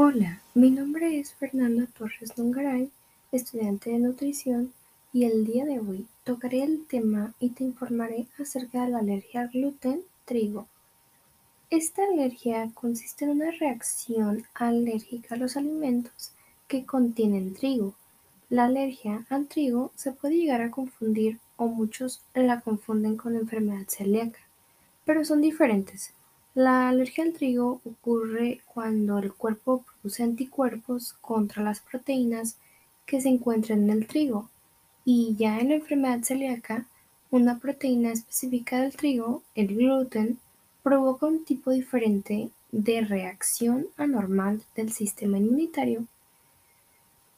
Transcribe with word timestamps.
Hola, 0.00 0.40
mi 0.54 0.70
nombre 0.70 1.18
es 1.18 1.34
Fernanda 1.34 1.88
Torres 1.98 2.38
Nungaray, 2.38 2.88
estudiante 3.32 3.90
de 3.90 3.98
nutrición, 3.98 4.72
y 5.12 5.24
el 5.24 5.44
día 5.44 5.64
de 5.64 5.80
hoy 5.80 6.06
tocaré 6.22 6.62
el 6.62 6.86
tema 6.86 7.34
y 7.40 7.48
te 7.48 7.64
informaré 7.64 8.28
acerca 8.38 8.84
de 8.84 8.92
la 8.92 9.00
alergia 9.00 9.40
al 9.40 9.48
gluten 9.48 10.02
trigo. 10.24 10.68
Esta 11.68 12.04
alergia 12.04 12.70
consiste 12.74 13.24
en 13.24 13.32
una 13.32 13.50
reacción 13.50 14.46
alérgica 14.54 15.34
a 15.34 15.38
los 15.38 15.56
alimentos 15.56 16.30
que 16.68 16.86
contienen 16.86 17.54
trigo. 17.54 17.94
La 18.50 18.66
alergia 18.66 19.26
al 19.30 19.48
trigo 19.48 19.90
se 19.96 20.12
puede 20.12 20.36
llegar 20.36 20.60
a 20.60 20.70
confundir 20.70 21.40
o 21.56 21.66
muchos 21.66 22.22
la 22.34 22.60
confunden 22.60 23.16
con 23.16 23.34
enfermedad 23.34 23.88
celíaca, 23.88 24.38
pero 25.04 25.24
son 25.24 25.40
diferentes. 25.40 26.12
La 26.58 26.88
alergia 26.88 27.22
al 27.22 27.34
trigo 27.34 27.80
ocurre 27.84 28.62
cuando 28.66 29.18
el 29.18 29.32
cuerpo 29.32 29.84
produce 29.84 30.24
anticuerpos 30.24 31.12
contra 31.20 31.62
las 31.62 31.78
proteínas 31.78 32.56
que 33.06 33.20
se 33.20 33.28
encuentran 33.28 33.84
en 33.84 33.90
el 33.90 34.08
trigo, 34.08 34.48
y 35.04 35.36
ya 35.38 35.60
en 35.60 35.68
la 35.68 35.76
enfermedad 35.76 36.24
celíaca, 36.24 36.84
una 37.30 37.60
proteína 37.60 38.10
específica 38.10 38.80
del 38.80 38.96
trigo, 38.96 39.44
el 39.54 39.68
gluten, 39.68 40.40
provoca 40.82 41.26
un 41.26 41.44
tipo 41.44 41.70
diferente 41.70 42.50
de 42.72 43.02
reacción 43.02 43.86
anormal 43.96 44.60
del 44.74 44.90
sistema 44.90 45.38
inmunitario. 45.38 46.06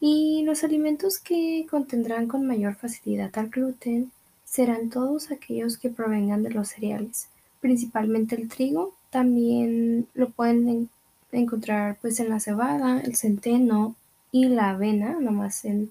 Y 0.01 0.45
los 0.47 0.65
alimentos 0.65 1.19
que 1.19 1.67
contendrán 1.71 2.27
con 2.27 2.47
mayor 2.47 2.75
facilidad 2.75 3.39
al 3.39 3.51
gluten 3.51 4.13
serán 4.47 4.89
todos 4.89 5.31
aquellos 5.31 5.77
que 5.77 5.91
provengan 5.91 6.43
de 6.43 6.53
los 6.53 6.69
cereales, 6.69 7.29
principalmente 7.61 8.35
el 8.35 8.49
trigo 8.49 8.95
también 9.11 10.07
lo 10.15 10.31
pueden 10.31 10.89
encontrar 11.33 11.99
pues 12.01 12.21
en 12.21 12.29
la 12.29 12.41
cebada, 12.41 13.01
el 13.01 13.17
centeno 13.17 13.95
y 14.33 14.47
la 14.47 14.71
avena, 14.71 15.19
nomás 15.21 15.65
en 15.65 15.91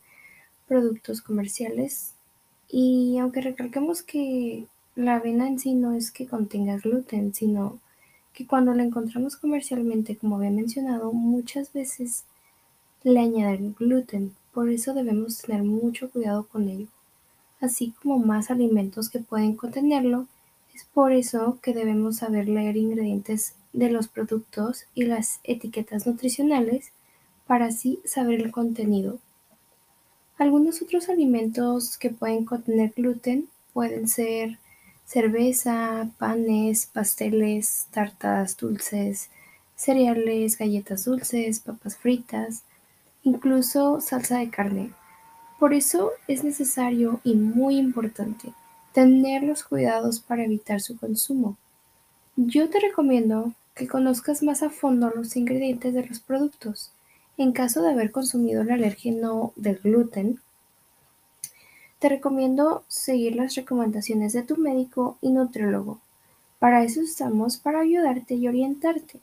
productos 0.67 1.21
comerciales. 1.21 2.13
Y 2.69 3.17
aunque 3.19 3.41
recalquemos 3.41 4.01
que 4.03 4.65
la 4.95 5.15
avena 5.15 5.47
en 5.47 5.59
sí 5.59 5.73
no 5.73 5.93
es 5.93 6.11
que 6.11 6.27
contenga 6.27 6.77
gluten, 6.77 7.33
sino 7.33 7.79
que 8.33 8.45
cuando 8.45 8.73
la 8.73 8.83
encontramos 8.83 9.35
comercialmente, 9.35 10.15
como 10.15 10.37
había 10.37 10.51
mencionado, 10.51 11.11
muchas 11.11 11.73
veces 11.73 12.23
le 13.03 13.19
añaden 13.19 13.75
gluten. 13.77 14.35
Por 14.53 14.69
eso 14.69 14.93
debemos 14.93 15.39
tener 15.39 15.63
mucho 15.63 16.09
cuidado 16.09 16.45
con 16.47 16.69
ello. 16.69 16.87
Así 17.59 17.93
como 18.01 18.19
más 18.19 18.51
alimentos 18.51 19.09
que 19.09 19.19
pueden 19.19 19.55
contenerlo, 19.55 20.27
es 20.79 20.85
por 20.93 21.11
eso 21.11 21.59
que 21.61 21.73
debemos 21.73 22.17
saber 22.17 22.47
leer 22.47 22.77
ingredientes 22.77 23.53
de 23.73 23.89
los 23.89 24.07
productos 24.07 24.85
y 24.95 25.03
las 25.03 25.41
etiquetas 25.43 26.07
nutricionales 26.07 26.93
para 27.47 27.65
así 27.65 27.99
saber 28.05 28.39
el 28.39 28.53
contenido. 28.53 29.19
Algunos 30.37 30.81
otros 30.81 31.09
alimentos 31.09 31.97
que 31.97 32.11
pueden 32.11 32.45
contener 32.45 32.93
gluten 32.95 33.49
pueden 33.73 34.07
ser 34.07 34.57
cerveza, 35.05 36.09
panes, 36.17 36.85
pasteles, 36.85 37.87
tartas 37.91 38.55
dulces, 38.55 39.29
cereales, 39.75 40.57
galletas 40.57 41.03
dulces, 41.03 41.59
papas 41.59 41.97
fritas, 41.97 42.63
incluso 43.23 43.99
salsa 43.99 44.37
de 44.37 44.49
carne. 44.49 44.91
Por 45.59 45.73
eso 45.73 46.11
es 46.29 46.45
necesario 46.45 47.19
y 47.25 47.35
muy 47.35 47.77
importante 47.77 48.53
tener 48.93 49.43
los 49.43 49.63
cuidados 49.63 50.19
para 50.19 50.43
evitar 50.43 50.81
su 50.81 50.97
consumo. 50.97 51.57
Yo 52.35 52.69
te 52.69 52.79
recomiendo 52.79 53.53
que 53.75 53.87
conozcas 53.87 54.43
más 54.43 54.63
a 54.63 54.69
fondo 54.69 55.09
los 55.09 55.35
ingredientes 55.35 55.93
de 55.93 56.05
los 56.05 56.19
productos. 56.19 56.91
En 57.37 57.53
caso 57.53 57.81
de 57.81 57.91
haber 57.91 58.11
consumido 58.11 58.61
el 58.61 58.71
alérgeno 58.71 59.53
del 59.55 59.77
gluten, 59.77 60.39
te 61.99 62.09
recomiendo 62.09 62.83
seguir 62.87 63.35
las 63.35 63.55
recomendaciones 63.55 64.33
de 64.33 64.43
tu 64.43 64.57
médico 64.57 65.17
y 65.21 65.29
nutriólogo. 65.29 65.99
Para 66.59 66.83
eso 66.83 67.01
estamos, 67.01 67.57
para 67.57 67.79
ayudarte 67.79 68.35
y 68.35 68.47
orientarte. 68.47 69.19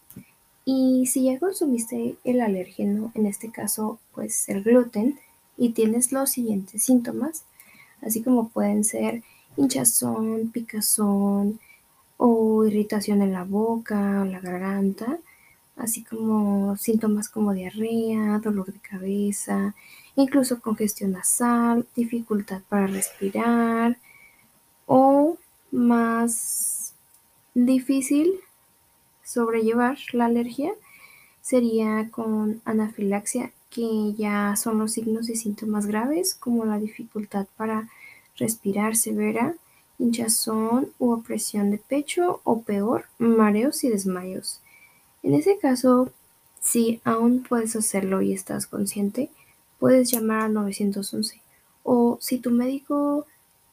Y 0.64 1.06
si 1.06 1.24
ya 1.24 1.38
consumiste 1.38 2.16
el 2.24 2.40
alérgeno, 2.40 3.12
en 3.14 3.26
este 3.26 3.50
caso 3.50 3.98
pues 4.14 4.48
el 4.48 4.62
gluten, 4.62 5.18
y 5.56 5.70
tienes 5.70 6.12
los 6.12 6.30
siguientes 6.30 6.82
síntomas, 6.82 7.44
así 8.02 8.22
como 8.22 8.48
pueden 8.48 8.84
ser 8.84 9.22
hinchazón, 9.56 10.50
picazón 10.52 11.60
o 12.16 12.64
irritación 12.66 13.22
en 13.22 13.32
la 13.32 13.44
boca 13.44 14.22
o 14.22 14.24
la 14.24 14.40
garganta, 14.40 15.18
así 15.76 16.02
como 16.04 16.76
síntomas 16.76 17.28
como 17.28 17.52
diarrea, 17.52 18.38
dolor 18.38 18.72
de 18.72 18.80
cabeza, 18.80 19.74
incluso 20.16 20.60
congestión 20.60 21.12
nasal, 21.12 21.86
dificultad 21.94 22.62
para 22.68 22.86
respirar 22.86 23.98
o 24.86 25.36
más 25.70 26.94
difícil 27.54 28.40
sobrellevar 29.24 29.98
la 30.12 30.26
alergia 30.26 30.72
sería 31.42 32.08
con 32.10 32.60
anafilaxia, 32.64 33.52
que 33.70 34.14
ya 34.14 34.56
son 34.56 34.78
los 34.78 34.92
signos 34.92 35.28
y 35.28 35.36
síntomas 35.36 35.86
graves 35.86 36.34
como 36.34 36.64
la 36.64 36.78
dificultad 36.78 37.46
para 37.56 37.88
respirar 38.36 38.96
severa, 38.96 39.54
hinchazón 39.98 40.92
u 40.98 41.12
opresión 41.12 41.70
de 41.70 41.78
pecho 41.78 42.40
o 42.44 42.62
peor, 42.62 43.06
mareos 43.18 43.82
y 43.84 43.88
desmayos. 43.88 44.60
En 45.22 45.34
ese 45.34 45.58
caso, 45.58 46.10
si 46.60 47.00
aún 47.04 47.42
puedes 47.42 47.76
hacerlo 47.76 48.22
y 48.22 48.32
estás 48.32 48.66
consciente, 48.66 49.30
puedes 49.78 50.10
llamar 50.10 50.42
al 50.42 50.54
911 50.54 51.40
o 51.88 52.18
si 52.20 52.38
tu 52.38 52.50
médico 52.50 53.26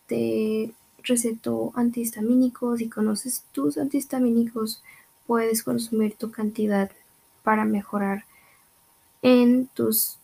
te 0.06 0.72
recetó 1.02 1.72
antihistamínicos 1.76 2.80
y 2.80 2.88
conoces 2.88 3.44
tus 3.52 3.78
antihistamínicos, 3.78 4.84
puedes 5.26 5.64
consumir 5.64 6.16
tu 6.16 6.30
cantidad 6.30 6.92
para 7.42 7.66
mejorar 7.66 8.26
en 9.24 9.68
tus 9.74 10.18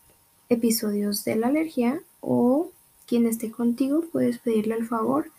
episodios 0.49 1.23
de 1.25 1.35
la 1.35 1.47
alergia 1.47 2.01
o 2.21 2.69
quien 3.09 3.25
esté 3.25 3.49
contigo, 3.49 4.03
puedes 4.11 4.37
pedirle 4.37 4.75
el 4.75 4.87
favor 4.87 5.31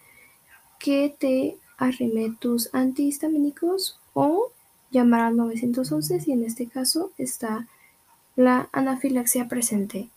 que 0.81 1.14
te 1.16 1.56
arrime 1.78 2.34
tus 2.41 2.75
antihistamínicos 2.75 4.00
o 4.12 4.50
llamar 4.91 5.20
al 5.20 5.36
911 5.36 6.20
si 6.20 6.32
en 6.32 6.44
este 6.44 6.66
caso 6.66 7.12
está 7.16 7.69
la 8.34 8.69
anafilaxia 8.72 9.47
presente. 9.47 10.09